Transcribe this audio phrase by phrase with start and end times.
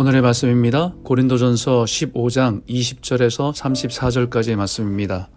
[0.00, 0.94] 오늘의 말씀입니다.
[1.02, 5.28] 고린도전서 15장 20절에서 34절까지의 말씀입니다.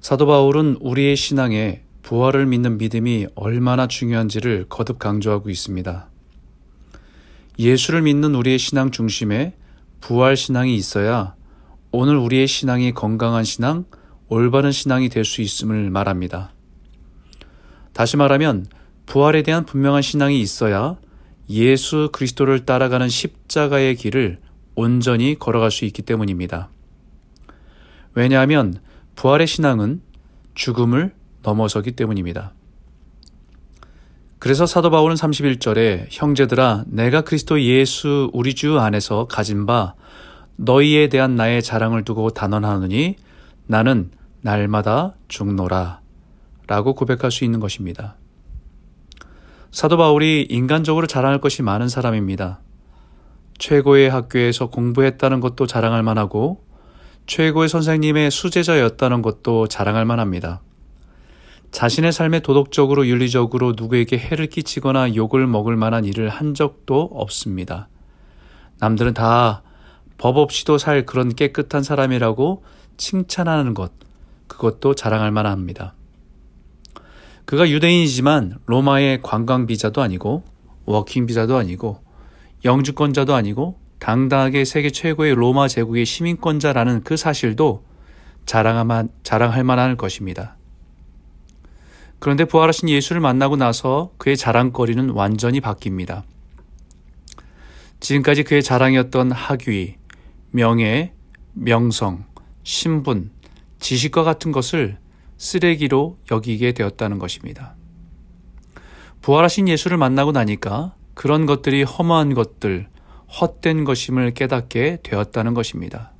[0.00, 6.10] 사도 바울은 우리의 신앙에 부활을 믿는 믿음이 얼마나 중요한지를 거듭 강조하고 있습니다.
[7.60, 9.54] 예수를 믿는 우리의 신앙 중심에
[10.00, 11.36] 부활 신앙이 있어야
[11.92, 13.84] 오늘 우리의 신앙이 건강한 신앙,
[14.26, 16.50] 올바른 신앙이 될 수 있음을 말합니다.
[17.92, 18.66] 다시 말하면
[19.06, 20.96] 부활에 대한 분명한 신앙이 있어야
[21.48, 24.38] 예수 그리스도를 따라가는 십자가의 길을
[24.74, 26.68] 온전히 걸어갈 수 있기 때문입니다.
[28.14, 28.80] 왜냐하면
[29.16, 30.00] 부활의 신앙은
[30.54, 32.52] 죽음을 넘어서기 때문입니다.
[34.38, 39.94] 그래서 사도 바울은 31절에 형제들아 내가 그리스도 예수 우리 주 안에서 가진 바
[40.56, 43.16] 너희에 대한 나의 자랑을 두고 단언하느니
[43.66, 44.10] 나는
[44.42, 46.00] 날마다 죽노라
[46.66, 48.16] 라고 고백할 수 있는 것입니다.
[49.74, 52.60] 사도 바울이 인간적으로 자랑할 것이 많은 사람입니다.
[53.58, 56.64] 최고의 학교에서 공부했다는 것도 자랑할 만하고
[57.26, 60.60] 최고의 선생님의 수제자였다는 것도 자랑할 만합니다.
[61.72, 67.88] 자신의 삶에 도덕적으로 윤리적으로 누구에게 해를 끼치거나 욕을 먹을 만한 일을 한 적도 없습니다.
[68.78, 69.64] 남들은 다
[70.16, 72.62] 법 없이도 살 그런 깨끗한 사람이라고
[72.96, 73.92] 칭찬하는 것,
[74.46, 75.94] 그것도 자랑할 만합니다.
[77.44, 80.44] 그가 유대인이지만 로마의 관광 비자도 아니고
[80.86, 82.00] 워킹 비자도 아니고
[82.64, 87.84] 영주권자도 아니고 당당하게 세계 최고의 로마 제국의 시민권자라는 그 사실도
[88.46, 90.56] 자랑할, 만한 것입니다.
[92.18, 96.22] 그런데 부활하신 예수를 만나고 나서 그의 자랑거리는 완전히 바뀝니다.
[98.00, 99.96] 지금까지 그의 자랑이었던 학위,
[100.50, 101.12] 명예,
[101.52, 102.24] 명성,
[102.62, 103.30] 신분,
[103.78, 104.98] 지식과 같은 것을
[105.44, 107.76] 쓰레기로 여기게 되었다는 것입니다.
[109.20, 112.88] 부활하신 예수를 만나고 나니까 그런 것들이 허무한 것들,
[113.40, 116.12] 헛된 것임을 깨닫게 되었다는 것입니다.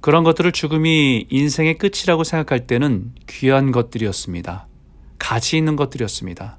[0.00, 4.66] 그런 것들을 죽음이 인생의 끝이라고 생각할 때는 귀한 것들이었습니다.
[5.18, 6.58] 가치 있는 것들이었습니다.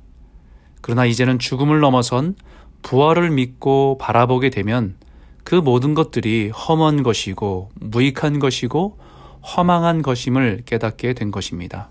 [0.82, 2.36] 그러나 이제는 죽음을 넘어선
[2.84, 4.96] 부활을 믿고 바라보게 되면
[5.44, 8.98] 그 모든 것들이 험한 것이고 무익한 것이고
[9.44, 11.90] 허망한 것임을 깨닫게 된 것입니다.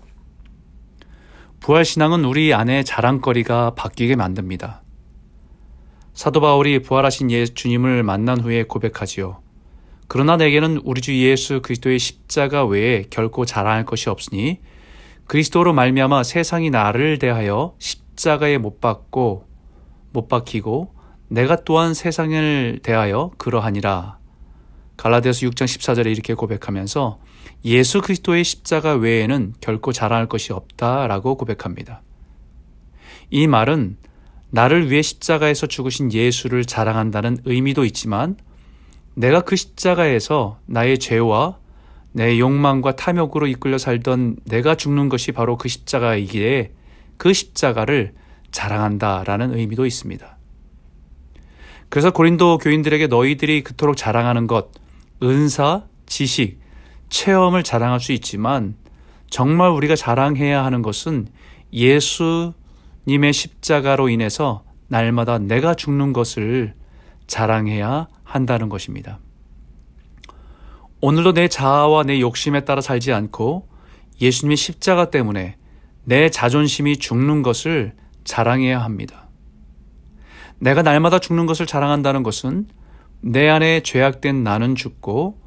[1.59, 4.81] 부활신앙은 우리 안에 자랑거리가 바뀌게 만듭니다.
[6.13, 9.41] 사도 바울이 부활하신 예 주님을 만난 후에 고백하지요.
[10.07, 14.59] 그러나 내게는 우리 주 예수 그리스도의 십자가 외에 결코 자랑할 것이 없으니
[15.25, 19.47] 그리스도로 말미암아 세상이 나를 대하여 십자가에 못 박고
[20.11, 20.93] 못 박히고
[21.29, 24.22] 내가 또한 세상을 대하여 그러하니라.
[24.97, 27.19] 갈라디아서 6장 14절에 이렇게 고백하면서
[27.65, 32.01] 예수 그리스도의 십자가 외에는 결코 자랑할 것이 없다라고 고백합니다.
[33.29, 33.97] 이 말은
[34.49, 38.35] 나를 위해 십자가에서 죽으신 예수를 자랑한다는 의미도 있지만
[39.15, 41.57] 내가 그 십자가에서 나의 죄와
[42.11, 46.71] 내 욕망과 탐욕으로 이끌려 살던 내가 죽는 것이 바로 그 십자가이기에
[47.17, 48.13] 그 십자가를
[48.51, 50.37] 자랑한다라는 의미도 있습니다.
[51.89, 54.69] 그래서 고린도 교인들에게 너희들이 그토록 자랑하는 것,
[55.23, 56.59] 은사, 지식,
[57.09, 58.75] 체험을 자랑할 수 있지만
[59.29, 61.27] 정말 우리가 자랑해야 하는 것은
[61.71, 66.75] 예수님의 십자가로 인해서 날마다 내가 죽는 것을
[67.25, 69.19] 자랑해야 한다는 것입니다.
[71.01, 73.67] 오늘도 내 자아와 내 욕심에 따라 살지 않고
[74.21, 75.57] 예수님의 십자가 때문에
[76.03, 79.27] 내 자존심이 죽는 것을 자랑해야 합니다.
[80.59, 82.67] 내가 날마다 죽는 것을 자랑한다는 것은
[83.25, 85.39] 내 안에 죄악된 나는 죽고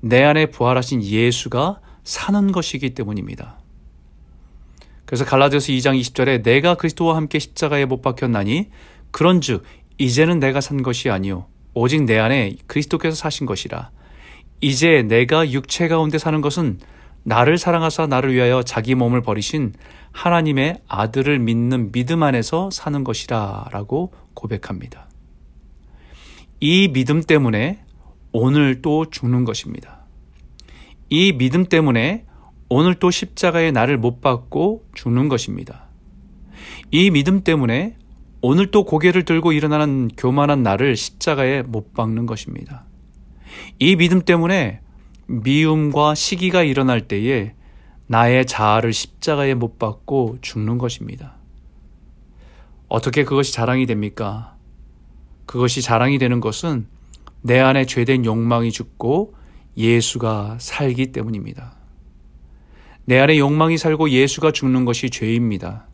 [0.00, 3.58] 내 안에 부활하신 예수가 사는 것이기 때문입니다.
[5.06, 8.68] 그래서 갈라디아서 2장 20절에 내가 그리스도와 함께 십자가에 못 박혔나니
[9.12, 9.62] 그런즉
[9.96, 13.90] 이제는 내가 산 것이 아니요 오직 내 안에 그리스도께서 사신 것이라
[14.60, 16.80] 이제 내가 육체 가운데 사는 것은
[17.22, 19.72] 나를 사랑하사 나를 위하여 자기 몸을 버리신
[20.12, 25.11] 하나님의 아들을 믿는 믿음 안에서 사는 것이라 라고 고백합니다.
[26.64, 27.80] 이 믿음 때문에
[28.30, 30.06] 오늘 또 죽는 것입니다.
[31.08, 32.24] 이 믿음 때문에
[32.68, 35.88] 오늘 또 십자가에 나를 못 박고 죽는 것입니다.
[36.92, 37.96] 이 믿음 때문에
[38.42, 42.84] 오늘 또 고개를 들고 일어나는 교만한 나를 십자가에 못 박는 것입니다.
[43.80, 44.82] 이 믿음 때문에
[45.26, 47.54] 미움과 시기가 일어날 때에
[48.06, 51.38] 나의 자아를 십자가에 못 박고 죽는 것입니다.
[52.86, 54.51] 어떻게 그것이 자랑이 됩니까?
[55.52, 56.86] 그것이 자랑이 되는 것은
[57.42, 59.34] 내 안에 죄된 욕망이 죽고
[59.76, 61.76] 예수가 살기 때문입니다.
[63.04, 65.88] 내 안에 욕망이 살고 예수가 죽는 것이 죄입니다.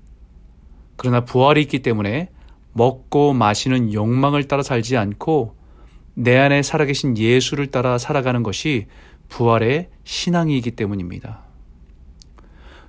[0.94, 2.30] 그러나 부활이 있기 때문에
[2.72, 5.56] 먹고 마시는 욕망을 따라 살지 않고
[6.14, 8.86] 내 안에 살아계신 예수를 따라 살아가는 것이
[9.28, 11.42] 부활의 신앙이기 때문입니다.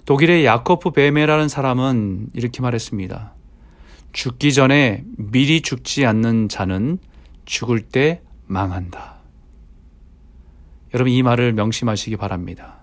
[0.05, 3.38] 독일의 야코프 베메라는 사람은 이렇게 말했습니다.
[4.11, 6.97] 죽기 전에 미리 죽지 않는 자는
[7.45, 9.19] 죽을 때 망한다.
[10.93, 12.77] 여러분 이 말을 명심하시기 바랍니다.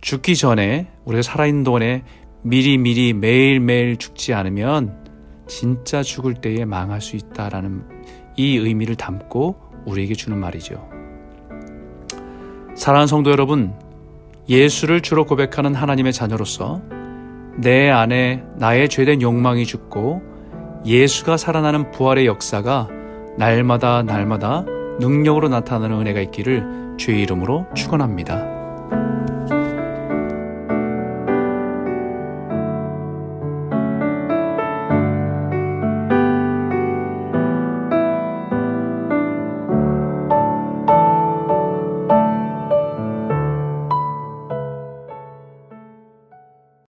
[0.00, 2.04] 죽기 전에 우리가 살아있는 동안에
[2.42, 5.02] 미리 미리 매일매일 죽지 않으면
[5.46, 7.84] 진짜 죽을 때에 망할 수 있다라는
[8.36, 9.56] 이 의미를 담고
[9.86, 10.88] 우리에게 주는 말이죠.
[12.74, 13.72] 사랑하는 성도 여러분,
[14.48, 16.82] 예수를 주로 고백하는 하나님의 자녀로서
[17.56, 20.33] 내 안에 나의 죄된 욕망이 죽고
[20.84, 22.88] 예수가 살아나는 부활의 역사가
[23.36, 24.64] 날마다 날마다
[25.00, 28.53] 능력으로 나타나는 은혜가 있기를 주의 이름으로 축원합니다.